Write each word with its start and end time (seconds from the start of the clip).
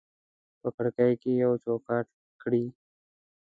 په 0.61 0.69
کړکۍ 0.75 1.13
کې 1.21 1.31
یې 1.39 1.47
چوکاټ 1.63 2.07
کړي 2.41 2.63